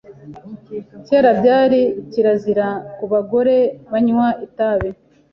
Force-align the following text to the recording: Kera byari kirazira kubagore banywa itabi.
Kera 1.07 1.29
byari 1.39 1.81
kirazira 2.11 2.67
kubagore 2.97 3.57
banywa 3.91 4.27
itabi. 4.45 4.89